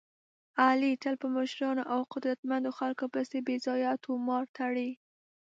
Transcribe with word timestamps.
علي 0.65 0.91
تل 1.03 1.15
په 1.21 1.27
مشرانو 1.37 1.83
او 1.93 1.99
قدرمنو 2.13 2.69
خلکو 2.79 3.05
پسې 3.13 3.37
بې 3.47 3.55
ځایه 3.65 3.91
طومار 4.05 4.43
تړي. 4.57 4.89